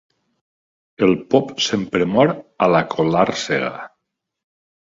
[1.07, 2.33] El pop sempre mor
[2.67, 3.73] a la colàrsega.